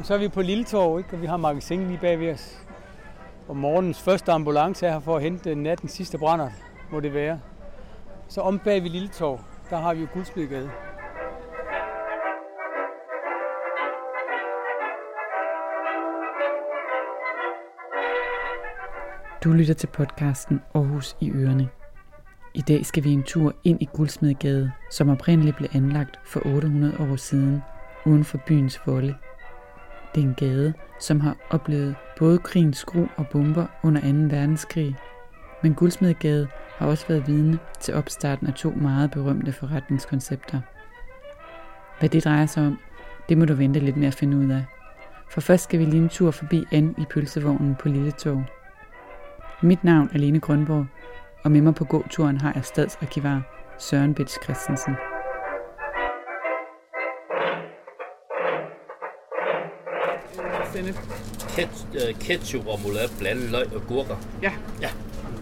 Og 0.00 0.06
så 0.06 0.14
er 0.14 0.18
vi 0.18 0.28
på 0.28 0.42
Lille 0.42 0.64
Torv, 0.64 0.98
ikke? 0.98 1.12
og 1.12 1.22
vi 1.22 1.26
har 1.26 1.36
magasin 1.36 1.86
lige 1.86 1.98
bag 1.98 2.20
ved 2.20 2.32
os. 2.32 2.58
Og 3.48 3.56
morgens 3.56 4.02
første 4.02 4.32
ambulance 4.32 4.86
er 4.86 4.92
her 4.92 5.00
for 5.00 5.16
at 5.16 5.22
hente 5.22 5.50
øh, 5.50 5.56
nattens 5.56 5.92
sidste 5.92 6.18
brænder, 6.18 6.50
må 6.90 7.00
det 7.00 7.14
være. 7.14 7.40
Så 8.28 8.40
om 8.40 8.58
bag 8.58 8.82
ved 8.82 8.90
Lille 8.90 9.08
Torv, 9.08 9.40
der 9.70 9.76
har 9.76 9.94
vi 9.94 10.00
jo 10.00 10.06
Guldsmedgade. 10.12 10.70
Du 19.44 19.52
lytter 19.52 19.74
til 19.74 19.86
podcasten 19.86 20.60
Aarhus 20.74 21.16
i 21.20 21.30
Ørene. 21.30 21.68
I 22.54 22.60
dag 22.60 22.86
skal 22.86 23.04
vi 23.04 23.12
en 23.12 23.22
tur 23.22 23.54
ind 23.64 23.82
i 23.82 23.88
Guldsmedgade, 23.92 24.72
som 24.90 25.08
oprindeligt 25.08 25.56
blev 25.56 25.68
anlagt 25.74 26.18
for 26.24 26.40
800 26.46 26.96
år 27.00 27.16
siden, 27.16 27.62
uden 28.06 28.24
for 28.24 28.38
byens 28.46 28.80
volde. 28.86 29.14
Det 30.14 30.20
er 30.20 30.26
en 30.26 30.34
gade, 30.34 30.74
som 31.00 31.20
har 31.20 31.36
oplevet 31.50 31.94
både 32.18 32.38
krigens 32.38 32.78
skru 32.78 33.06
og 33.16 33.26
bomber 33.28 33.66
under 33.82 34.00
2. 34.00 34.06
verdenskrig. 34.36 34.96
Men 35.62 35.74
Guldsmedgade 35.74 36.48
har 36.76 36.86
også 36.86 37.06
været 37.08 37.26
vidne 37.26 37.58
til 37.80 37.94
opstarten 37.94 38.46
af 38.46 38.54
to 38.54 38.70
meget 38.70 39.10
berømte 39.10 39.52
forretningskoncepter. 39.52 40.60
Hvad 41.98 42.08
det 42.08 42.24
drejer 42.24 42.46
sig 42.46 42.66
om, 42.66 42.78
det 43.28 43.38
må 43.38 43.44
du 43.44 43.54
vente 43.54 43.80
lidt 43.80 43.96
med 43.96 44.06
at 44.06 44.14
finde 44.14 44.36
ud 44.36 44.50
af. 44.50 44.64
For 45.30 45.40
først 45.40 45.64
skal 45.64 45.78
vi 45.78 45.84
lige 45.84 46.02
en 46.02 46.08
tur 46.08 46.30
forbi 46.30 46.64
Anne 46.72 46.94
i 46.98 47.04
pølsevognen 47.10 47.74
på 47.74 47.88
Lille 47.88 48.10
Tog. 48.10 48.44
Mit 49.62 49.84
navn 49.84 50.10
er 50.12 50.18
Lene 50.18 50.40
Grønborg, 50.40 50.86
og 51.44 51.50
med 51.50 51.60
mig 51.60 51.74
på 51.74 51.84
gåturen 51.84 52.40
har 52.40 52.52
jeg 52.54 52.64
stadsarkivar 52.64 53.42
Søren 53.78 54.14
Bits 54.14 54.38
Christensen. 54.44 54.96
Sennep. 60.72 60.94
Ket, 61.56 61.86
øh, 61.94 62.14
ketchup 62.20 62.66
og 62.66 62.80
molat 62.86 63.14
blandet 63.18 63.50
løg 63.50 63.74
og 63.74 63.82
gurker. 63.88 64.16
Ja. 64.42 64.52
Ja, 64.80 64.88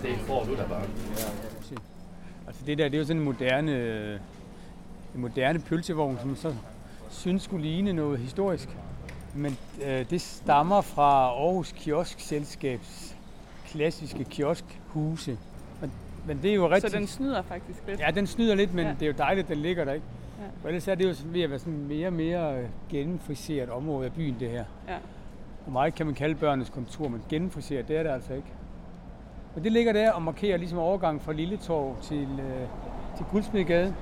det 0.03 0.17
får 0.27 0.45
du 0.45 0.57
da 0.57 0.63
bare. 0.69 0.83
Altså 2.47 2.63
det 2.67 2.79
der, 2.79 2.85
det 2.85 2.95
er 2.95 2.99
jo 2.99 3.05
sådan 3.05 3.17
en 3.21 3.25
moderne, 3.25 3.73
en 5.15 5.21
moderne 5.21 5.59
pølsevogn, 5.61 6.19
som 6.23 6.37
så 6.37 6.55
synes 7.11 7.43
skulle 7.43 7.65
ligne 7.65 7.93
noget 7.93 8.19
historisk. 8.19 8.69
Men 9.35 9.57
øh, 9.87 10.11
det 10.11 10.21
stammer 10.21 10.81
fra 10.81 11.25
Aarhus 11.29 11.73
Kioskselskabs 11.73 13.17
klassiske 13.67 14.25
kioskhuse. 14.25 15.39
Men, 15.81 15.93
men 16.27 16.39
det 16.43 16.51
er 16.51 16.55
jo 16.55 16.69
Så 16.69 16.75
rigtigt. 16.75 16.93
den 16.95 17.07
snyder 17.07 17.43
faktisk 17.43 17.79
lidt. 17.87 18.01
Ja, 18.01 18.11
den 18.11 18.27
snyder 18.27 18.55
lidt, 18.55 18.75
men 18.75 18.85
Ja. 18.85 18.89
ja. 18.91 18.95
det 19.01 19.03
er 19.03 19.07
jo 19.07 19.15
dejligt, 19.19 19.45
at 19.45 19.55
den 19.55 19.63
ligger 19.63 19.85
der, 19.85 19.93
ikke? 19.93 20.07
Ja. 20.41 20.45
For 20.63 20.69
ellers 20.69 20.89
er 20.89 20.95
det 20.95 21.05
jo 21.05 21.15
ved 21.25 21.43
at 21.43 21.51
være 21.51 21.59
sådan 21.59 21.79
mere 21.89 22.07
og 22.07 22.13
mere 22.13 22.59
øh, 22.59 22.65
gennemfriseret 22.91 23.71
område 23.71 24.07
af 24.07 24.13
byen, 24.13 24.37
det 24.41 24.51
her. 24.51 24.65
Ja. 24.89 24.97
Og 25.69 25.73
meget 25.73 25.95
kan 25.95 26.07
man 26.07 26.15
kalde 26.15 26.35
børnenes 26.35 26.71
kontor, 26.71 27.09
men 27.09 27.23
gennemfriseret, 27.29 27.89
det 27.89 27.97
er 27.97 28.03
det 28.03 28.11
altså 28.11 28.35
ikke. 28.35 28.49
Men 29.55 29.65
det 29.65 29.73
ligger 29.73 29.93
der 29.93 30.13
og 30.13 30.23
markerer 30.23 30.57
ligesom 30.57 30.79
overgangen 30.79 31.21
fra 31.21 31.33
Lille 31.33 31.57
Torv 31.57 31.97
til, 32.03 32.29
øh, 32.41 32.69
til 33.17 33.27
Guldsmedgade. 33.31 33.95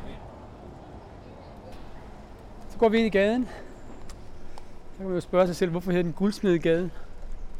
Så 2.69 2.78
går 2.78 2.89
vi 2.89 2.98
ind 2.98 3.06
i 3.06 3.11
gaden. 3.11 3.44
Så 3.44 4.97
kan 4.97 5.06
man 5.06 5.14
jo 5.14 5.20
spørge 5.20 5.47
sig 5.47 5.56
selv, 5.56 5.70
hvorfor 5.70 5.91
hedder 5.91 6.03
den 6.03 6.12
Guldsmedgade? 6.12 6.91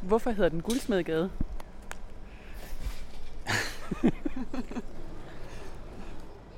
Hvorfor 0.03 0.31
hedder 0.31 0.49
den 0.51 0.61
Guldsmedgade? 0.61 1.31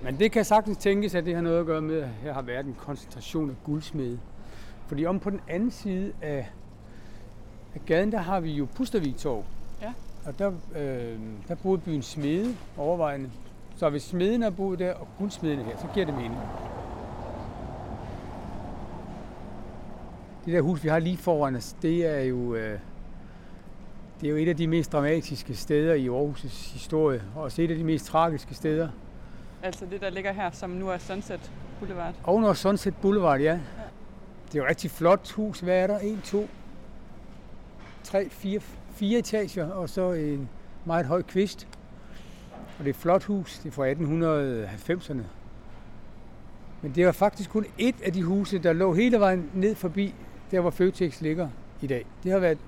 Men 0.04 0.19
det 0.19 0.32
kan 0.32 0.44
sagtens 0.44 0.78
tænkes, 0.78 1.15
at 1.15 1.25
det 1.25 1.34
har 1.34 1.42
noget 1.42 1.60
at 1.60 1.66
gøre 1.66 1.82
med, 1.82 2.00
at 2.00 2.09
her 2.09 2.32
har 2.32 2.42
været 2.42 2.66
en 2.66 2.76
koncentration 2.78 3.50
af 3.50 3.56
guldsmede. 3.65 4.20
Fordi 4.86 5.06
om 5.06 5.20
på 5.20 5.30
den 5.30 5.41
anden 5.48 5.70
side 5.70 6.12
af, 6.22 6.48
af 7.74 7.80
gaden, 7.86 8.12
der 8.12 8.18
har 8.18 8.40
vi 8.40 8.52
jo 8.52 8.66
Pustervig 8.74 9.16
Torv. 9.16 9.44
Ja. 9.82 9.92
Og 10.26 10.38
der, 10.38 10.52
øh, 10.76 11.18
der 11.48 11.54
boede 11.54 11.78
byen 11.78 12.02
Smede 12.02 12.56
overvejende. 12.76 13.30
Så 13.76 13.90
hvis 13.90 14.02
smeden 14.02 14.42
har 14.42 14.50
boet 14.50 14.78
der, 14.78 14.94
og 14.94 15.08
guldsmedene 15.18 15.62
her, 15.62 15.76
så 15.76 15.86
giver 15.94 16.06
det 16.06 16.14
mening. 16.14 16.40
Det 20.44 20.54
der 20.54 20.60
hus, 20.60 20.84
vi 20.84 20.88
har 20.88 20.98
lige 20.98 21.16
foran 21.16 21.56
os, 21.56 21.76
det 21.82 22.06
er 22.06 22.20
jo, 22.20 22.54
øh, 22.54 22.78
det 24.20 24.26
er 24.26 24.30
jo 24.30 24.36
et 24.36 24.48
af 24.48 24.56
de 24.56 24.66
mest 24.66 24.92
dramatiske 24.92 25.56
steder 25.56 25.94
i 25.94 26.08
Aarhus' 26.08 26.72
historie. 26.72 27.22
Og 27.36 27.42
også 27.42 27.62
et 27.62 27.70
af 27.70 27.76
de 27.76 27.84
mest 27.84 28.06
tragiske 28.06 28.54
steder. 28.54 28.88
Altså 29.62 29.86
det, 29.90 30.00
der 30.00 30.10
ligger 30.10 30.32
her, 30.32 30.50
som 30.50 30.70
nu 30.70 30.88
er 30.88 30.98
Sunset 30.98 31.52
Boulevard. 31.78 32.14
Ovenover 32.24 32.54
Sunset 32.54 32.94
Boulevard, 33.02 33.40
ja. 33.40 33.60
Det 34.46 34.54
er 34.54 34.58
jo 34.58 34.64
et 34.64 34.70
rigtig 34.70 34.90
flot 34.90 35.32
hus. 35.32 35.60
Hvad 35.60 35.82
er 35.82 35.86
der? 35.86 35.98
1, 36.02 36.20
2, 36.24 36.48
3, 38.08 38.28
4, 38.30 38.60
fire 38.92 39.19
etager, 39.19 39.70
og 39.70 39.88
så 39.88 40.12
en 40.12 40.48
meget 40.84 41.06
høj 41.06 41.22
kvist. 41.22 41.69
Og 42.78 42.84
det 42.84 42.86
er 42.86 42.91
et 42.91 42.96
flot 42.96 43.24
hus. 43.24 43.58
Det 43.58 43.69
er 43.69 43.72
fra 43.72 43.92
1890'erne. 43.92 45.22
Men 46.82 46.92
det 46.94 47.06
var 47.06 47.12
faktisk 47.12 47.50
kun 47.50 47.66
et 47.78 47.94
af 48.04 48.12
de 48.12 48.22
huse, 48.22 48.58
der 48.58 48.72
lå 48.72 48.94
hele 48.94 49.20
vejen 49.20 49.50
ned 49.54 49.74
forbi, 49.74 50.14
der 50.50 50.60
hvor 50.60 50.70
Føtex 50.70 51.20
ligger 51.20 51.48
i 51.82 51.86
dag. 51.86 52.06
Det 52.22 52.32
har 52.32 52.38
været, 52.38 52.58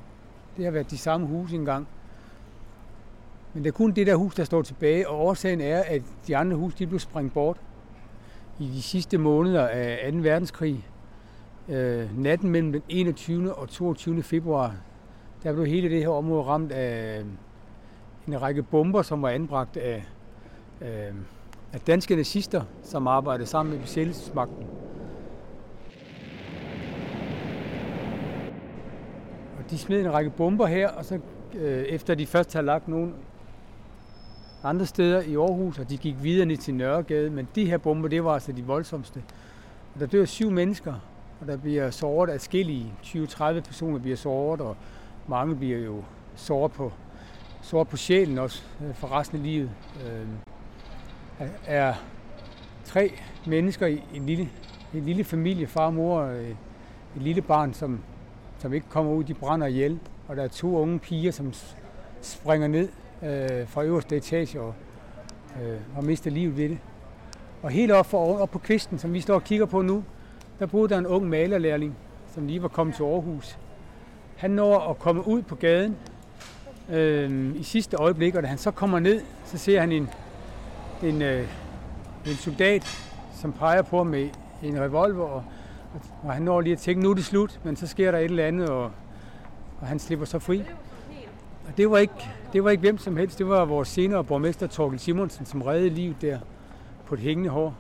det 0.57 0.65
har 0.65 0.73
været 0.73 0.91
de 0.91 0.99
samme 0.99 1.27
huse 1.27 1.55
engang. 1.55 1.89
Men 3.55 3.65
det 3.65 3.71
er 3.71 3.75
kun 3.75 3.93
det 3.93 4.07
der 4.07 4.15
hus, 4.15 4.35
der 4.35 4.45
står 4.45 4.63
tilbage, 4.63 5.09
og 5.09 5.21
årsagen 5.21 5.61
er, 5.61 5.83
at 5.83 6.03
de 6.27 6.37
andre 6.37 6.57
huse 6.57 6.79
de 6.79 6.87
blev 6.87 7.01
sprængt 7.01 7.35
bort 7.35 7.57
i 8.59 8.71
de 8.75 8.83
sidste 8.83 9.19
måneder 9.19 9.69
af 9.69 10.13
2. 10.13 10.19
verdenskrig. 10.19 10.87
Øh, 11.69 12.19
natten 12.19 12.51
mellem 12.51 12.73
den 12.73 12.83
21. 12.89 13.55
og 13.55 13.69
22. 13.69 14.23
februar, 14.23 14.75
der 15.43 15.53
blev 15.53 15.67
hele 15.67 15.91
det 15.91 15.99
her 15.99 16.09
område 16.09 16.43
ramt 16.43 16.73
af 16.73 17.21
øh, 17.21 17.27
en 18.29 18.43
række 18.43 18.63
bomber, 18.63 19.03
som 19.03 19.23
var 19.23 19.29
anbragt 19.29 19.77
af, 19.77 20.05
øh, 20.81 21.15
af 21.73 21.81
danske 21.87 22.17
nazister, 22.17 22.63
som 22.83 23.07
arbejdede 23.07 23.47
sammen 23.47 23.73
med 23.73 23.81
besættelsesmagten. 23.81 24.67
Og 29.59 29.71
de 29.71 29.79
smed 29.79 30.01
en 30.01 30.13
række 30.13 30.31
bomber 30.31 30.67
her, 30.67 30.89
og 30.89 31.05
så 31.05 31.21
øh, 31.55 31.83
efter 31.83 32.15
de 32.15 32.27
først 32.27 32.53
havde 32.53 32.67
lagt 32.67 32.89
nogle 32.89 33.13
andre 34.65 34.87
steder 34.87 35.21
i 35.21 35.37
Aarhus, 35.37 35.79
og 35.79 35.91
de 35.91 35.97
gik 35.97 36.23
videre 36.23 36.47
ned 36.47 36.57
til 36.57 36.75
Nørregade, 36.75 37.31
men 37.31 37.49
de 37.55 37.65
her 37.65 37.79
bomber, 37.79 38.09
det 38.09 38.25
var 38.25 38.35
altså 38.35 38.53
de 38.53 38.65
voldsomste. 38.65 39.23
Og 39.95 40.01
der 40.01 40.07
dør 40.07 40.25
syv 40.25 40.51
mennesker, 40.51 40.95
og 41.41 41.47
der 41.47 41.57
bliver 41.57 41.91
såret 41.91 42.31
adskillige. 42.31 42.93
20-30 43.03 43.61
personer 43.61 43.99
bliver 43.99 44.17
såret, 44.17 44.61
og 44.61 44.77
mange 45.27 45.57
bliver 45.57 45.79
jo 45.79 46.03
såret 46.35 46.73
på, 46.73 46.93
såret 47.63 47.89
på 47.89 47.97
sjælen 47.97 48.39
også 48.39 48.63
øh, 48.85 48.95
for 48.95 49.13
resten 49.13 49.39
af 49.39 49.45
livet. 49.45 49.71
Øh, 50.07 50.27
er 51.67 51.95
tre 52.85 53.13
mennesker 53.47 53.87
i 53.87 54.03
en 54.15 54.27
lille, 54.27 54.49
en 54.95 55.05
lille 55.05 55.25
familie, 55.25 55.67
far 55.67 55.87
og 55.87 55.95
mor, 55.95 56.21
og 56.21 56.35
et 57.17 57.23
lille 57.23 57.43
barn, 57.43 57.75
som, 57.75 58.01
som 58.59 58.73
ikke 58.73 58.87
kommer 58.89 59.13
ud, 59.13 59.25
de 59.25 59.35
brænder 59.35 59.67
ihjel. 59.67 59.99
Og 60.29 60.37
der 60.37 60.43
er 60.43 60.49
to 60.49 60.77
unge 60.77 60.99
piger, 60.99 61.33
som 61.33 61.53
springer 62.21 62.69
ned 62.69 62.89
øh, 63.23 63.69
fra 63.69 63.85
øverste 63.85 64.17
etage 64.17 64.61
og, 64.61 64.75
øh, 65.63 65.79
og 65.97 66.05
mister 66.05 66.31
livet 66.31 66.57
ved 66.57 66.69
det. 66.69 66.79
Og 67.63 67.71
helt 67.71 67.93
op, 67.93 68.07
for, 68.07 68.39
op 68.39 68.51
på 68.51 68.59
kvisten, 68.59 68.99
som 68.99 69.13
vi 69.13 69.21
står 69.21 69.35
og 69.35 69.45
kigger 69.45 69.67
på 69.67 69.83
nu, 69.83 70.05
der 70.59 70.67
boede 70.67 70.89
der 70.89 70.99
en 70.99 71.07
ung 71.07 71.29
malerlærling, 71.29 71.97
som 72.35 72.47
lige 72.47 72.63
var 72.63 72.69
kommet 72.69 72.97
til 72.97 73.03
Aarhus. 73.03 73.59
Han 74.41 74.51
når 74.51 74.91
at 74.91 74.99
komme 74.99 75.29
ud 75.29 75.43
på 75.43 75.55
gaden 75.55 75.97
øh, 76.91 77.57
i 77.57 77.63
sidste 77.63 77.97
øjeblik, 77.97 78.35
og 78.35 78.43
da 78.43 78.49
han 78.49 78.59
så 78.59 78.71
kommer 78.71 78.99
ned, 78.99 79.21
så 79.45 79.59
ser 79.59 79.81
han 79.81 79.93
en, 79.93 80.09
en, 81.03 81.23
øh, 81.23 81.49
en 82.27 82.35
soldat, 82.35 83.11
som 83.41 83.53
peger 83.53 83.83
på 83.83 83.97
ham 83.97 84.07
med 84.07 84.29
en 84.63 84.81
revolver, 84.81 85.25
og, 85.25 85.45
og 86.23 86.33
han 86.33 86.43
når 86.43 86.61
lige 86.61 86.73
at 86.73 86.79
tænke, 86.79 87.03
nu 87.03 87.11
er 87.11 87.15
det 87.15 87.25
slut, 87.25 87.61
men 87.65 87.77
så 87.77 87.87
sker 87.87 88.11
der 88.11 88.19
et 88.19 88.25
eller 88.25 88.47
andet, 88.47 88.69
og, 88.69 88.91
og 89.81 89.87
han 89.87 89.99
slipper 89.99 90.27
så 90.27 90.39
fri. 90.39 90.65
Og 91.69 91.77
det 91.77 91.91
var, 91.91 91.99
ikke, 91.99 92.31
det 92.53 92.65
var 92.65 92.71
ikke 92.71 92.81
hvem 92.81 92.99
som 92.99 93.17
helst, 93.17 93.39
det 93.39 93.49
var 93.49 93.65
vores 93.65 93.89
senere 93.89 94.25
borgmester 94.25 94.67
Torkel 94.67 94.99
Simonsen, 94.99 95.47
som 95.47 95.63
reddede 95.63 95.91
livet 95.91 96.17
der 96.21 96.39
på 97.07 97.15
et 97.15 97.21
hængende 97.21 97.51
hår. 97.51 97.75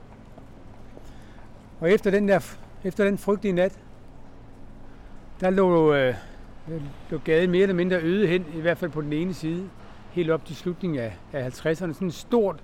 Og 1.80 1.90
efter 1.90 2.10
den, 2.10 2.28
der, 2.28 2.40
efter 2.84 3.04
den 3.04 3.18
frygtelige 3.18 3.52
nat, 3.52 3.78
der 5.40 5.50
lå, 5.50 5.94
øh, 5.94 6.14
lå 7.10 7.18
gaden 7.18 7.50
mere 7.50 7.62
eller 7.62 7.74
mindre 7.74 8.00
øde 8.02 8.26
hen, 8.26 8.44
i 8.56 8.60
hvert 8.60 8.78
fald 8.78 8.90
på 8.90 9.00
den 9.00 9.12
ene 9.12 9.34
side, 9.34 9.68
helt 10.10 10.30
op 10.30 10.44
til 10.44 10.56
slutningen 10.56 10.98
af, 10.98 11.12
af 11.32 11.48
50'erne. 11.48 11.74
Sådan 11.74 12.08
et 12.08 12.14
stort, 12.14 12.56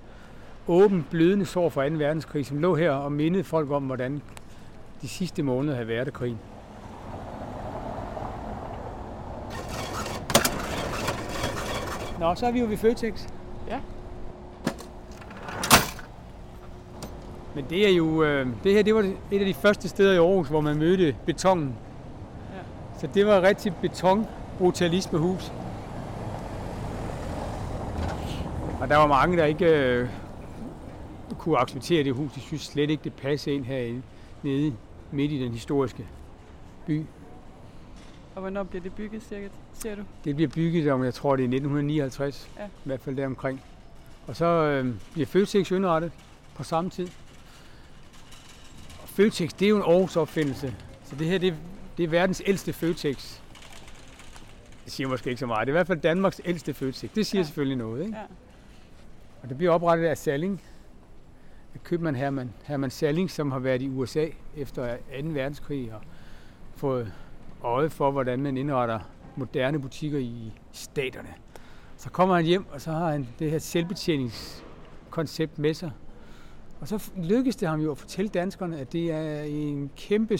åbent, 0.67 1.09
blødende 1.09 1.45
sår 1.45 1.69
fra 1.69 1.89
2. 1.89 1.95
verdenskrig, 1.95 2.45
som 2.45 2.59
lå 2.59 2.75
her 2.75 2.91
og 2.91 3.11
mindede 3.11 3.43
folk 3.43 3.71
om, 3.71 3.83
hvordan 3.83 4.21
de 5.01 5.07
sidste 5.07 5.43
måneder 5.43 5.75
havde 5.75 5.87
været 5.87 6.07
af 6.07 6.13
krigen. 6.13 6.39
Nå, 12.19 12.35
så 12.35 12.45
er 12.45 12.51
vi 12.51 12.59
jo 12.59 12.65
ved 12.65 12.77
Føtex. 12.77 13.27
Ja. 13.67 13.79
Men 17.55 17.65
det 17.69 17.89
er 17.89 17.93
jo, 17.93 18.23
øh, 18.23 18.47
det 18.63 18.73
her 18.73 18.83
det 18.83 18.95
var 18.95 19.01
et 19.31 19.39
af 19.39 19.45
de 19.45 19.53
første 19.53 19.89
steder 19.89 20.13
i 20.13 20.17
Aarhus, 20.17 20.47
hvor 20.47 20.61
man 20.61 20.77
mødte 20.77 21.15
betongen. 21.25 21.75
Så 22.99 23.07
det 23.13 23.25
var 23.25 23.41
rigtig 23.41 23.73
beton-brutalisme-hus. 23.81 25.51
Og 28.81 28.89
der 28.89 28.95
var 28.95 29.07
mange, 29.07 29.37
der 29.37 29.45
ikke 29.45 29.65
øh, 29.65 30.09
kunne 31.37 31.57
acceptere 31.57 32.03
det 32.03 32.13
hus. 32.13 32.31
De 32.33 32.39
synes 32.39 32.61
slet 32.61 32.89
ikke, 32.89 33.03
det 33.03 33.13
passede 33.13 33.55
ind 33.55 33.65
herinde, 33.65 34.01
nede 34.43 34.73
midt 35.11 35.31
i 35.31 35.43
den 35.43 35.51
historiske 35.51 36.07
by. 36.85 37.05
Og 38.35 38.41
hvornår 38.41 38.63
bliver 38.63 38.83
det 38.83 38.93
bygget, 38.93 39.23
cirka, 39.23 39.47
ser 39.73 39.95
du? 39.95 40.01
Det 40.23 40.35
bliver 40.35 40.49
bygget 40.49 40.91
om, 40.91 41.03
jeg 41.03 41.13
tror, 41.13 41.35
det 41.35 41.43
er 41.43 41.47
1959. 41.47 42.49
Ja. 42.59 42.65
I 42.65 42.67
hvert 42.83 43.01
fald 43.01 43.15
deromkring. 43.15 43.61
Og 44.27 44.35
så 44.35 44.45
øh, 44.45 44.95
bliver 45.13 45.25
Føtex 45.25 45.71
indrettet 45.71 46.11
på 46.55 46.63
samme 46.63 46.89
tid. 46.89 47.07
Og 49.03 49.09
Føtex, 49.09 49.51
det 49.59 49.65
er 49.65 49.69
jo 49.69 49.75
en 49.75 49.81
Aarhus 49.81 50.15
opfindelse. 50.15 50.75
Så 51.05 51.15
det 51.15 51.27
her, 51.27 51.37
det, 51.37 51.53
det 51.97 52.03
er 52.03 52.07
verdens 52.07 52.41
ældste 52.45 52.73
Føtex. 52.73 53.39
Det 54.85 54.93
siger 54.93 55.07
måske 55.07 55.29
ikke 55.29 55.39
så 55.39 55.45
meget. 55.45 55.67
Det 55.67 55.71
er 55.71 55.73
i 55.73 55.77
hvert 55.79 55.87
fald 55.87 55.99
Danmarks 55.99 56.41
ældste 56.45 56.73
Føtex. 56.73 57.09
Det 57.15 57.25
siger 57.25 57.39
Ja. 57.39 57.43
selvfølgelig 57.43 57.77
noget, 57.77 58.05
ikke? 58.05 58.17
Ja. 58.17 58.23
Og 59.43 59.49
det 59.49 59.57
bliver 59.57 59.71
oprettet 59.71 60.05
af 60.05 60.17
Salling. 60.17 60.61
Af 61.73 61.83
købmand 61.83 62.15
Herman, 62.15 62.53
Herman 62.63 62.89
Salling, 62.91 63.31
som 63.31 63.51
har 63.51 63.59
været 63.59 63.81
i 63.81 63.89
USA 63.89 64.25
efter 64.57 64.95
2. 64.95 65.01
verdenskrig 65.27 65.93
og 65.93 66.01
fået 66.75 67.13
øje 67.63 67.89
for, 67.89 68.11
hvordan 68.11 68.41
man 68.41 68.57
indretter 68.57 68.99
moderne 69.35 69.81
butikker 69.81 70.19
i 70.19 70.53
staterne. 70.71 71.29
Så 71.97 72.09
kommer 72.09 72.35
han 72.35 72.45
hjem, 72.45 72.65
og 72.71 72.81
så 72.81 72.91
har 72.91 73.11
han 73.11 73.27
det 73.39 73.51
her 73.51 73.59
selvbetjeningskoncept 73.59 75.59
med 75.59 75.73
sig. 75.73 75.91
Og 76.81 76.87
så 76.87 77.11
lykkes 77.23 77.55
det 77.55 77.67
ham 77.69 77.81
jo 77.81 77.91
at 77.91 77.97
fortælle 77.97 78.29
danskerne, 78.29 78.79
at 78.79 78.93
det 78.93 79.11
er 79.11 79.41
en 79.41 79.91
kæmpe 79.97 80.37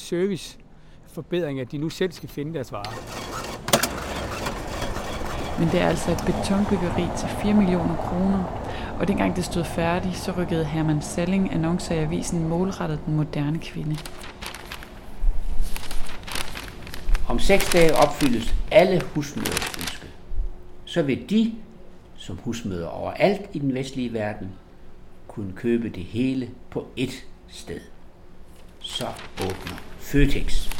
serviceforbedring, 1.17 1.59
at 1.59 1.71
de 1.71 1.77
nu 1.77 1.89
selv 1.89 2.11
skal 2.11 2.29
finde 2.29 2.53
deres 2.53 2.71
varer. 2.71 2.93
Men 5.59 5.67
det 5.67 5.81
er 5.81 5.87
altså 5.87 6.11
et 6.11 6.23
betonbyggeri 6.25 7.07
til 7.17 7.27
4 7.41 7.53
millioner 7.53 7.95
kroner. 7.95 8.43
Og 8.99 9.07
dengang 9.07 9.35
det 9.35 9.45
stod 9.45 9.63
færdigt, 9.63 10.17
så 10.17 10.31
rykkede 10.31 10.65
Herman 10.65 11.01
Salling 11.01 11.53
annoncer 11.53 11.95
i 11.95 11.97
avisen 11.97 12.47
målrettet 12.47 12.99
den 13.05 13.15
moderne 13.15 13.59
kvinde. 13.59 13.97
Om 17.27 17.39
seks 17.39 17.71
dage 17.71 17.95
opfyldes 17.95 18.55
alle 18.71 19.01
husmøders 19.01 19.77
ønske. 19.79 20.07
Så 20.85 21.01
vil 21.01 21.29
de, 21.29 21.55
som 22.15 22.39
husmøder 22.43 22.87
overalt 22.87 23.41
i 23.53 23.59
den 23.59 23.73
vestlige 23.73 24.13
verden, 24.13 24.49
kunne 25.27 25.53
købe 25.55 25.89
det 25.89 26.03
hele 26.03 26.49
på 26.69 26.87
ét 26.99 27.23
sted. 27.47 27.79
Så 28.79 29.07
åbner 29.41 29.77
Føtex. 29.99 30.76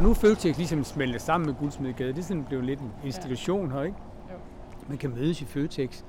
Og 0.00 0.04
nu 0.04 0.10
er 0.10 0.14
Føtex 0.14 0.56
ligesom 0.56 0.84
smeltet 0.84 1.22
sammen 1.22 1.46
med 1.46 1.54
Guldsmedegade. 1.54 2.12
Det 2.12 2.18
er 2.18 2.22
sådan 2.22 2.44
blevet 2.44 2.64
lidt 2.64 2.80
en 2.80 2.92
institution 3.04 3.72
her, 3.72 3.82
ikke? 3.82 3.96
Jo. 4.30 4.34
Man 4.88 4.98
kan 4.98 5.10
mødes 5.10 5.42
i 5.42 5.44
Føtex. 5.44 6.02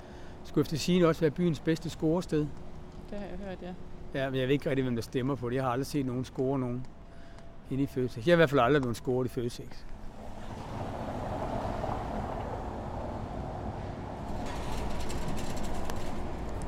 Skulle 0.44 0.64
efter 0.64 0.78
sigende 0.78 1.08
også 1.08 1.22
være 1.22 1.32
byens 1.32 1.60
bedste 1.60 1.90
scorested. 1.90 2.40
Det 2.40 2.48
har 3.12 3.18
jeg 3.18 3.38
hørt, 3.48 3.58
ja. 3.62 4.20
Ja, 4.20 4.30
men 4.30 4.40
jeg 4.40 4.48
ved 4.48 4.54
ikke 4.54 4.70
rigtig, 4.70 4.84
hvem 4.84 4.96
der 4.96 5.02
stemmer 5.02 5.36
på 5.36 5.50
det. 5.50 5.56
Jeg 5.56 5.64
har 5.64 5.72
aldrig 5.72 5.86
set 5.86 6.06
nogen 6.06 6.26
score 6.26 6.60
nogen 6.60 6.86
inde 7.72 7.84
i 7.84 7.86
Føtex. 7.86 8.16
Jeg 8.16 8.24
har 8.32 8.34
i 8.34 8.36
hvert 8.36 8.50
fald 8.50 8.62
aldrig 8.62 8.82
blevet 8.82 8.98
scoret 8.98 9.26
i 9.26 9.30
Føtex. 9.30 9.78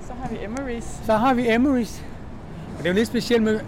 Så 0.02 0.14
har 0.14 0.30
vi 0.30 0.36
Emery's. 0.36 1.06
Så 1.06 1.14
har 1.14 1.34
vi 1.34 1.48
Emery's. 1.48 2.04
Og 2.72 2.78
det 2.78 2.86
er 2.86 2.90
jo 2.90 2.96
lidt 2.96 3.08
specielt 3.08 3.44
med 3.44 3.60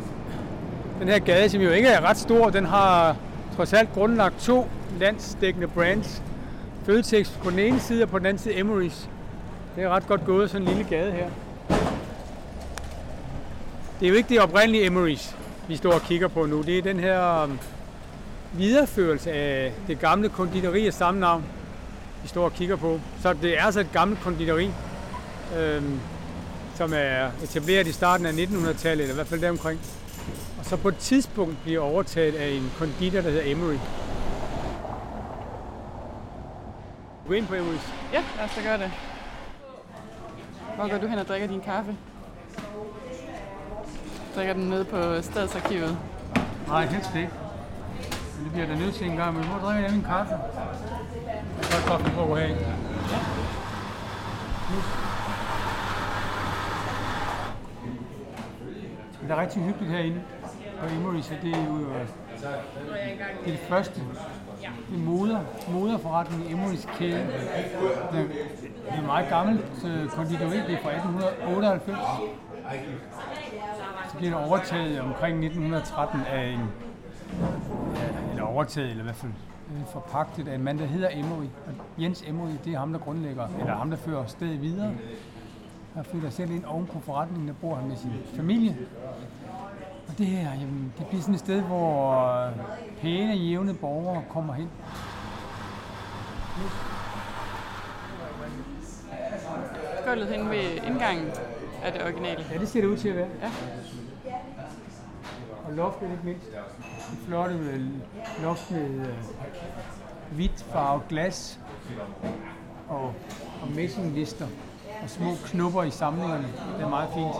den 0.99 1.07
her 1.07 1.19
gade, 1.19 1.49
som 1.49 1.61
jo 1.61 1.69
ikke 1.69 1.87
er 1.87 2.01
ret 2.01 2.17
stor. 2.17 2.49
Den 2.49 2.65
har 2.65 3.17
trods 3.55 3.73
alt 3.73 3.93
grundlagt 3.93 4.39
to 4.39 4.67
landsdækkende 4.99 5.67
brands. 5.67 6.21
Føtex 6.85 7.31
på 7.43 7.49
den 7.49 7.59
ene 7.59 7.79
side, 7.79 8.03
og 8.03 8.09
på 8.09 8.19
den 8.19 8.25
anden 8.25 8.43
side 8.43 8.55
Emery's. 8.55 9.07
Det 9.75 9.83
er 9.83 9.89
ret 9.89 10.07
godt 10.07 10.25
gået, 10.25 10.49
sådan 10.49 10.67
en 10.67 10.73
lille 10.73 10.89
gade 10.89 11.11
her. 11.11 11.29
Det 13.99 14.05
er 14.05 14.09
jo 14.09 14.15
ikke 14.15 14.29
det 14.29 14.41
oprindelige 14.41 14.87
Emery's, 14.87 15.35
vi 15.67 15.75
står 15.75 15.93
og 15.93 16.01
kigger 16.01 16.27
på 16.27 16.45
nu. 16.45 16.61
Det 16.61 16.77
er 16.77 16.81
den 16.81 16.99
her 16.99 17.43
um, 17.43 17.59
videreførelse 18.53 19.31
af 19.31 19.73
det 19.87 19.99
gamle 19.99 20.29
konditori 20.29 20.87
af 20.87 20.93
samme 20.93 21.19
navn, 21.19 21.43
vi 22.23 22.27
står 22.27 22.45
og 22.45 22.53
kigger 22.53 22.75
på. 22.75 22.99
Så 23.21 23.33
det 23.41 23.59
er 23.59 23.63
altså 23.63 23.79
et 23.79 23.91
gammelt 23.93 24.21
konditori, 24.21 24.71
øhm, 25.57 25.99
som 26.75 26.93
er 26.95 27.29
etableret 27.43 27.87
i 27.87 27.91
starten 27.91 28.25
af 28.25 28.31
1900-tallet, 28.31 29.03
eller 29.03 29.13
i 29.13 29.15
hvert 29.15 29.27
fald 29.27 29.41
deromkring. 29.41 29.79
omkring 29.79 30.04
så 30.65 30.77
på 30.77 30.87
et 30.87 30.97
tidspunkt 30.97 31.57
bliver 31.63 31.79
overtaget 31.79 32.35
af 32.35 32.49
en 32.49 32.71
konditor, 32.77 33.21
der 33.21 33.29
hedder 33.29 33.51
Emery. 33.51 33.77
Gå 37.27 37.33
ind 37.33 37.47
på 37.47 37.53
Emery's. 37.53 38.13
Ja, 38.13 38.23
lad 38.37 38.45
os 38.45 38.55
da 38.55 38.61
gøre 38.61 38.77
det. 38.77 38.91
Hvor 40.75 40.89
går 40.89 40.97
du 40.97 41.07
hen 41.07 41.19
og 41.19 41.27
drikker 41.27 41.47
din 41.47 41.61
kaffe? 41.61 41.97
Drikker 44.35 44.53
den 44.53 44.63
nede 44.63 44.85
på 44.85 45.21
stadsarkivet. 45.21 45.97
Nej, 46.67 46.85
helst 46.85 47.15
ikke. 47.15 47.29
Men 48.37 48.45
det 48.45 48.53
bliver 48.53 48.67
der 48.67 48.75
nødt 48.75 48.95
til 48.95 49.07
en 49.07 49.17
gang. 49.17 49.35
Men 49.35 49.43
hvor 49.43 49.59
drikker 49.59 49.81
jeg 49.81 49.91
min 49.91 50.03
kaffe? 50.03 50.33
Så 51.61 51.77
er 51.77 51.81
det 51.81 51.89
godt, 51.89 52.13
på 52.13 52.21
at 52.21 52.27
gå 52.27 52.35
herind. 52.35 52.57
Men 59.21 59.29
det 59.29 59.37
er 59.37 59.41
rigtig 59.41 59.63
hyggeligt 59.63 59.91
herinde 59.91 60.21
på 60.79 60.85
Emory, 60.95 61.21
så 61.21 61.33
det 61.41 61.53
er 61.55 61.65
jo 61.65 61.77
øh, 61.77 61.85
det, 61.85 62.47
er 63.45 63.51
det 63.51 63.59
første. 63.59 64.01
Det 64.89 64.95
er 64.95 64.99
moder, 64.99 65.39
moderforretning 65.71 66.49
i 66.49 66.53
Emorys 66.53 66.87
kæde. 66.97 67.11
Det, 67.11 68.19
er- 68.19 68.27
det 68.91 68.97
er 68.97 69.05
meget 69.05 69.29
gammelt 69.29 69.61
konditori, 70.09 70.57
det 70.57 70.73
er 70.73 70.81
fra 70.83 70.89
1898. 70.91 71.97
Så 74.11 74.17
bliver 74.17 74.37
det 74.39 74.47
overtaget 74.47 74.99
omkring 75.01 75.45
1913 75.45 76.21
af 76.31 76.45
en, 76.47 76.59
eller 78.31 78.43
overtaget, 78.43 78.89
eller 78.89 79.03
i 79.03 79.05
hvert 79.05 79.15
fald 79.15 79.31
øh, 79.75 79.85
forpagtet 79.93 80.47
af 80.47 80.55
en 80.55 80.63
mand, 80.63 80.79
der 80.79 80.85
hedder 80.85 81.09
Emory. 81.11 81.43
Og 81.67 81.73
Jens 82.03 82.23
Emory, 82.27 82.49
det 82.65 82.73
er 82.73 82.79
ham, 82.79 82.91
der 82.93 82.99
grundlægger, 82.99 83.47
eller 83.59 83.75
ham, 83.75 83.89
der 83.89 83.97
fører 83.97 84.25
stedet 84.25 84.61
videre. 84.61 84.91
Han 85.95 86.05
flytter 86.05 86.29
selv 86.29 86.51
ind 86.51 86.65
oven 86.65 86.85
på 86.85 86.99
forretningen, 86.99 87.47
der 87.47 87.53
bor 87.61 87.75
han 87.75 87.87
med 87.87 87.95
sin 87.95 88.11
familie. 88.35 88.75
Det 90.17 90.25
her, 90.25 90.53
jamen, 90.53 90.93
det 90.97 91.07
bliver 91.07 91.21
sådan 91.21 91.33
et 91.33 91.39
sted, 91.39 91.61
hvor 91.61 92.13
øh, 92.47 92.51
pæne, 93.01 93.33
jævne 93.33 93.73
borgere 93.73 94.23
kommer 94.29 94.53
hen. 94.53 94.69
Gulvet 100.07 100.27
hen 100.27 100.49
ved 100.49 100.83
indgangen 100.87 101.27
er 101.83 101.91
det 101.91 102.03
originale. 102.03 102.45
Ja, 102.51 102.57
det 102.57 102.69
ser 102.69 102.81
det 102.81 102.87
ud 102.87 102.97
til 102.97 103.09
at 103.09 103.15
være. 103.15 103.27
Ja. 103.41 103.51
Og 105.67 105.73
loftet 105.73 106.11
ikke 106.11 106.23
mindst. 106.23 106.47
Det 107.11 107.19
flotte 107.27 107.81
loft 108.43 108.71
med 108.71 108.89
øh, 108.89 109.07
hvidt 110.31 110.65
farvet 110.73 111.07
glas 111.09 111.59
og, 112.89 113.13
og 113.61 113.71
messinglister 113.75 114.47
og 115.03 115.09
små 115.09 115.31
knupper 115.45 115.83
i 115.83 115.91
samlingerne. 115.91 116.47
Det 116.77 116.83
er 116.85 116.89
meget 116.89 117.09
fint. 117.13 117.35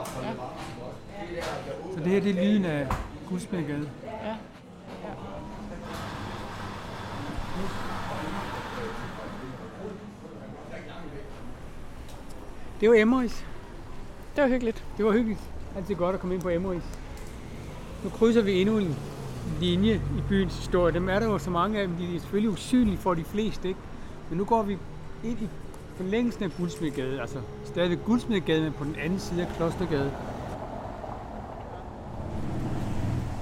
Så 1.94 2.00
det 2.04 2.08
her 2.08 2.20
det 2.20 2.30
er 2.30 2.44
lyden 2.44 2.66
af 2.66 2.88
Guldsmedegade. 3.30 3.90
Ja. 4.04 4.36
Det 12.82 12.90
var 12.90 12.96
Emmerys. 12.96 13.46
Det 14.36 14.44
var 14.44 14.50
hyggeligt. 14.50 14.84
Det 14.98 15.06
var 15.06 15.12
hyggeligt. 15.12 15.40
Altid 15.76 15.96
godt 15.96 16.14
at 16.14 16.22
komme 16.22 16.36
ind 16.36 16.44
på 16.44 16.50
Emmerys. 16.50 16.84
Nu 18.04 18.10
krydser 18.10 18.42
vi 18.42 18.62
endnu 18.62 18.78
en 18.78 18.96
linje 19.62 19.94
i 19.94 20.22
byens 20.30 20.58
historie. 20.58 20.94
Dem 20.94 21.10
er 21.10 21.20
der 21.20 21.26
jo 21.26 21.38
så 21.38 21.50
mange 21.50 21.80
af 21.80 21.88
dem. 21.88 21.96
De 21.96 22.16
er 22.16 22.20
selvfølgelig 22.20 22.50
usynlige 22.50 22.98
for 22.98 23.14
de 23.14 23.24
fleste, 23.24 23.68
ikke? 23.68 23.80
Men 24.30 24.38
nu 24.38 24.46
går 24.46 24.64
vi 24.64 24.78
ind 25.24 25.42
i 25.42 25.48
forlængelsen 25.96 26.44
af 26.44 26.52
Guldsmedegade. 26.58 27.22
Altså 27.22 27.40
stadigvæk 27.66 28.00
Guldsmedegade, 28.06 28.62
men 28.62 28.74
på 28.74 28.84
den 28.84 28.96
anden 28.96 29.20
side 29.20 29.42
af 29.42 29.56
Klostergade. 29.56 30.12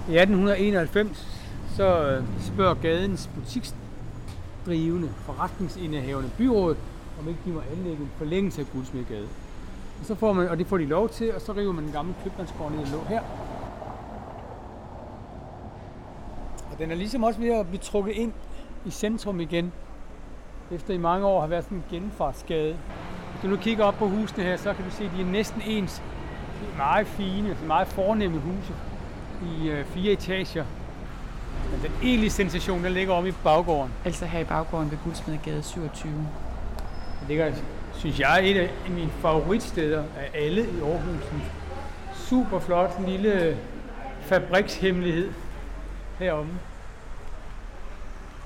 I 0.09 0.17
1891 0.17 1.27
så 1.75 2.09
øh, 2.09 2.23
spørger 2.39 2.73
gadens 2.73 3.29
butiksdrivende 3.35 5.09
forretningsindehavende 5.25 6.29
byrådet, 6.37 6.77
om 7.19 7.27
ikke 7.27 7.39
de 7.45 7.49
må 7.49 7.61
anlægge 7.71 8.01
en 8.01 8.11
forlængelse 8.17 8.61
af 8.61 8.67
Guldsmedgade. 8.73 9.27
Og, 9.99 10.05
så 10.05 10.15
får 10.15 10.33
man, 10.33 10.49
og 10.49 10.57
det 10.57 10.67
får 10.67 10.77
de 10.77 10.85
lov 10.85 11.09
til, 11.09 11.35
og 11.35 11.41
så 11.41 11.53
river 11.53 11.73
man 11.73 11.83
den 11.83 11.93
gamle 11.93 12.15
købmandsgård 12.23 12.71
ned, 12.71 12.79
der 12.79 12.91
lå 12.91 13.03
her. 13.09 13.21
Og 16.71 16.79
den 16.79 16.91
er 16.91 16.95
ligesom 16.95 17.23
også 17.23 17.39
ved 17.39 17.49
at 17.49 17.67
blive 17.67 17.81
trukket 17.81 18.13
ind 18.13 18.33
i 18.85 18.89
centrum 18.89 19.39
igen, 19.39 19.71
efter 20.71 20.93
i 20.93 20.97
mange 20.97 21.25
år 21.25 21.41
har 21.41 21.47
været 21.47 21.63
sådan 21.63 21.77
en 21.77 21.83
genfartsgade. 21.89 22.77
Hvis 23.31 23.41
du 23.43 23.47
nu 23.47 23.55
kigger 23.55 23.83
op 23.83 23.95
på 23.95 24.07
husene 24.07 24.43
her, 24.43 24.57
så 24.57 24.73
kan 24.73 24.85
du 24.85 24.91
se, 24.91 25.03
at 25.03 25.11
de 25.17 25.21
er 25.21 25.25
næsten 25.25 25.61
ens. 25.67 26.03
De 26.61 26.73
er 26.73 26.77
meget 26.77 27.07
fine, 27.07 27.57
meget 27.67 27.87
fornemme 27.87 28.39
huse 28.39 28.73
i 29.43 29.69
øh, 29.69 29.85
fire 29.85 30.11
etager. 30.11 30.65
Men 31.71 31.81
den 31.81 31.91
egentlige 32.03 32.29
sensation, 32.29 32.83
den 32.83 32.91
ligger 32.91 33.13
omme 33.13 33.29
i 33.29 33.33
baggården. 33.43 33.93
Altså 34.05 34.25
her 34.25 34.39
i 34.39 34.43
baggården 34.43 34.91
ved 34.91 34.97
Guldsmedegade 35.03 35.63
27. 35.63 36.11
Det 37.19 37.27
ligger, 37.27 37.51
synes 37.93 38.19
jeg, 38.19 38.49
et 38.49 38.57
af 38.57 38.69
mine 38.89 39.09
favoritsteder 39.09 40.03
af 40.17 40.29
alle 40.33 40.61
i 40.61 40.81
Aarhus. 40.81 41.23
Super 42.13 42.59
flot 42.59 42.97
en 42.97 43.05
lille 43.05 43.57
fabrikshemmelighed 44.21 45.31
heromme. 46.19 46.59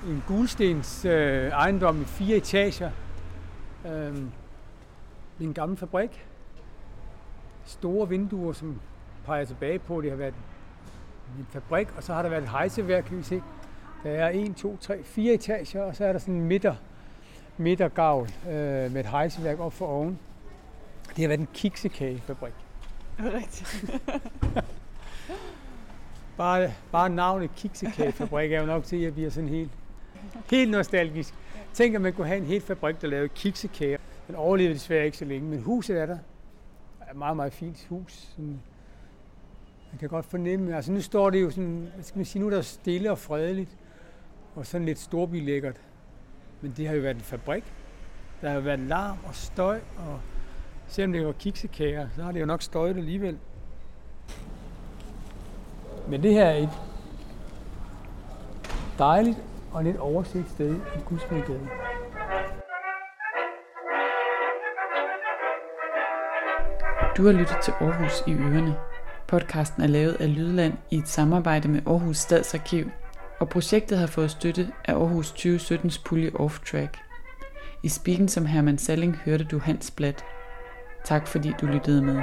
En 0.06 0.22
gulstens 0.26 1.04
øh, 1.04 1.48
ejendom 1.48 2.02
i 2.02 2.04
fire 2.04 2.36
etager. 2.36 2.90
Øhm, 3.86 4.30
en 5.40 5.54
gammel 5.54 5.78
fabrik. 5.78 6.26
Store 7.64 8.08
vinduer, 8.08 8.52
som 8.52 8.80
peger 9.26 9.44
tilbage 9.44 9.78
på, 9.78 9.98
at 9.98 10.02
det 10.02 10.10
har 10.10 10.16
været 10.16 10.34
en 11.38 11.46
fabrik, 11.50 11.88
og 11.96 12.02
så 12.02 12.14
har 12.14 12.22
der 12.22 12.28
været 12.28 12.42
et 12.42 12.48
hejseværk, 12.48 13.04
kan 13.04 13.18
vi 13.18 13.22
se. 13.22 13.42
Der 14.02 14.10
er 14.10 14.30
1, 14.34 14.56
2, 14.56 14.76
3, 14.76 15.04
4 15.04 15.34
etager, 15.34 15.82
og 15.82 15.96
så 15.96 16.04
er 16.04 16.12
der 16.12 16.18
sådan 16.18 16.34
en 16.34 16.44
midter, 16.44 16.74
midtergavl 17.56 18.28
øh, 18.46 18.92
med 18.92 18.96
et 18.96 19.06
hejseværk 19.06 19.60
op 19.60 19.72
for 19.72 19.86
oven. 19.86 20.18
Det 21.08 21.18
har 21.18 21.28
været 21.28 21.40
en 21.40 21.48
kiksekagefabrik. 21.54 22.54
Rigtigt. 23.18 23.84
Bare, 26.36 26.72
bare 26.92 27.10
navnet 27.10 27.50
kiksekagefabrik 27.56 28.52
er 28.52 28.60
jo 28.60 28.66
nok 28.66 28.84
til, 28.84 28.96
at 28.96 29.02
jeg 29.02 29.14
bliver 29.14 29.30
sådan 29.30 29.48
helt, 29.48 29.70
helt 30.50 30.70
nostalgisk. 30.70 31.34
Tænk, 31.72 31.94
at 31.94 32.00
man 32.00 32.12
kunne 32.12 32.26
have 32.26 32.38
en 32.38 32.44
helt 32.44 32.64
fabrik, 32.64 33.00
der 33.00 33.08
lavede 33.08 33.28
kiksekager. 33.28 33.98
Den 34.26 34.34
overlevede 34.34 34.74
desværre 34.74 35.04
ikke 35.04 35.16
så 35.16 35.24
længe, 35.24 35.48
men 35.48 35.62
huset 35.62 36.00
er 36.00 36.06
der. 36.06 36.18
Det 36.98 37.06
er 37.06 37.10
et 37.10 37.16
meget, 37.16 37.36
meget 37.36 37.52
fint 37.52 37.86
hus. 37.88 38.12
Sådan, 38.12 38.60
man 39.92 39.98
kan 39.98 40.08
godt 40.08 40.26
fornemme, 40.26 40.76
altså 40.76 40.92
nu 40.92 41.00
står 41.00 41.30
det 41.30 41.42
jo 41.42 41.50
sådan, 41.50 41.90
hvad 41.94 42.04
skal 42.04 42.18
man 42.18 42.24
sige, 42.24 42.40
nu 42.40 42.46
er 42.46 42.50
der 42.50 42.62
stille 42.62 43.10
og 43.10 43.18
fredeligt, 43.18 43.76
og 44.54 44.66
sådan 44.66 44.84
lidt 44.84 44.98
storbylækkert. 44.98 45.80
Men 46.60 46.74
det 46.76 46.88
har 46.88 46.94
jo 46.94 47.00
været 47.00 47.14
en 47.14 47.22
fabrik. 47.22 47.64
Der 48.40 48.48
har 48.48 48.54
jo 48.54 48.60
været 48.60 48.80
larm 48.80 49.16
og 49.26 49.34
støj, 49.34 49.80
og 49.96 50.20
selvom 50.86 51.12
det 51.12 51.26
var 51.26 51.32
kiksekager, 51.32 52.08
så 52.16 52.22
har 52.22 52.32
det 52.32 52.40
jo 52.40 52.46
nok 52.46 52.62
støjet 52.62 52.96
alligevel. 52.96 53.38
Men 56.08 56.22
det 56.22 56.32
her 56.32 56.44
er 56.44 56.56
et 56.56 56.70
dejligt 58.98 59.38
og 59.72 59.84
lidt 59.84 59.96
overset 59.96 60.44
sted 60.48 60.74
i 60.74 61.00
Gudsmedgade. 61.04 61.68
Du 67.16 67.26
har 67.26 67.32
lyttet 67.32 67.56
til 67.62 67.72
Aarhus 67.80 68.22
i 68.26 68.32
Ørene. 68.32 68.76
Podcasten 69.28 69.82
er 69.82 69.86
lavet 69.86 70.16
af 70.20 70.34
Lydland 70.34 70.74
i 70.90 70.96
et 70.96 71.08
samarbejde 71.08 71.68
med 71.68 71.80
Aarhus 71.86 72.16
Stadsarkiv, 72.18 72.90
og 73.40 73.48
projektet 73.48 73.98
har 73.98 74.06
fået 74.06 74.30
støtte 74.30 74.68
af 74.84 74.94
Aarhus 74.94 75.30
2017's 75.30 76.02
pulje 76.04 76.30
Off 76.34 76.58
Track. 76.58 76.98
I 77.82 77.88
spikken 77.88 78.28
som 78.28 78.46
Herman 78.46 78.78
Salling 78.78 79.16
hørte 79.24 79.44
du 79.44 79.58
Hans 79.58 79.90
Blad. 79.90 80.12
Tak 81.04 81.26
fordi 81.26 81.52
du 81.60 81.66
lyttede 81.66 82.02
med. 82.02 82.22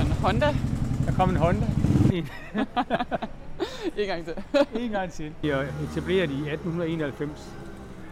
En 0.00 0.12
Honda. 0.22 0.54
Der 1.06 1.12
kom 1.16 1.30
en 1.30 1.36
Honda. 1.36 1.66
En, 2.12 2.28
En 3.98 4.06
gang 4.06 4.24
til. 4.24 4.34
en 4.82 4.90
gang 4.90 5.12
til. 5.12 5.32
De 5.42 5.50
er 5.50 5.60
etableret 5.90 6.30
i 6.30 6.48
1891. 6.50 7.63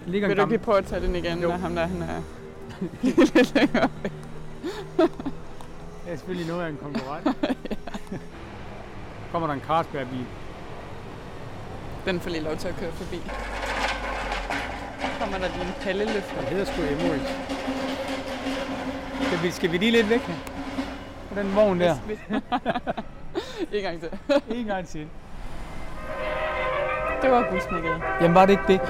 Ligger 0.07 0.29
Vil 0.29 0.37
du 0.37 0.43
ikke 0.43 0.53
lige 0.53 0.65
prøve 0.65 0.79
at 0.79 0.85
tage 0.85 1.07
den 1.07 1.17
igen, 1.17 1.39
Jo. 1.43 1.49
når 1.49 1.57
ham 1.57 1.75
der 1.75 1.87
han 1.87 2.03
er 2.03 2.23
lidt 3.03 3.55
længere? 3.55 3.89
Det 4.97 6.13
er 6.13 6.17
selvfølgelig 6.17 6.47
noget 6.49 6.65
af 6.65 6.69
en 6.69 6.77
konkurrent. 6.83 7.37
kommer 9.33 9.49
der 9.49 9.55
en 9.55 9.61
Carlsberg-bil. 9.61 10.25
Den 12.07 12.21
får 12.21 12.31
lige 12.31 12.43
lov 12.43 12.57
til 12.57 12.69
at 12.69 12.77
køre 12.77 12.93
forbi. 12.93 13.21
Kommer 15.21 15.39
der 15.39 15.47
lige 15.49 15.67
en 15.67 15.73
palleløfter. 15.83 16.39
Den 16.41 16.49
hedder 16.49 16.65
sgu 16.65 16.83
Emmerich. 16.83 17.33
Skal 19.27 19.43
vi, 19.43 19.51
skal 19.51 19.73
vi 19.73 19.79
lige 19.79 19.91
lidt 19.91 20.11
væk 20.11 20.21
her? 20.21 20.35
Den 21.43 21.57
vogn 21.57 21.81
der. 21.81 21.97
En 23.73 23.83
gang 23.83 24.01
til. 24.01 24.11
En 24.59 24.67
gang 24.67 24.87
til. 24.87 25.07
Det 27.23 27.31
var 27.31 27.51
Guldsmedgade. 27.51 28.01
Jamen 28.21 28.35
var 28.35 28.47
det 28.47 28.53
ikke 28.53 28.65
det? 28.69 28.81